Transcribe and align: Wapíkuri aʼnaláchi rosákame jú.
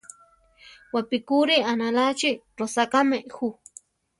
Wapíkuri 0.93 1.55
aʼnaláchi 1.71 2.31
rosákame 2.59 3.17
jú. 3.33 3.47